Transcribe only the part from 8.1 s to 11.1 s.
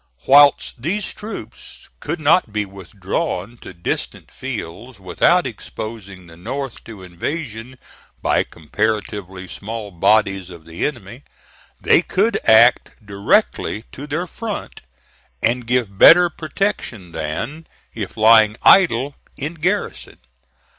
by comparatively small bodies of the